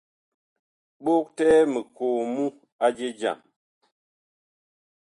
Bogtɛɛ 1.03 1.57
mikoo 1.73 2.19
mu 2.33 2.45
a 2.85 2.87
je 2.97 3.07
jam. 3.19 3.39